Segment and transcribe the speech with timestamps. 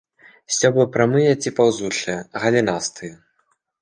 [0.55, 3.13] Сцёблы прамыя ці паўзучыя, галінастыя.